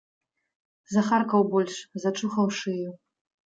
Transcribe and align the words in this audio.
Захаркаў 0.93 1.45
больш, 1.53 1.75
зачухаў 2.07 2.53
шыю. 2.63 2.89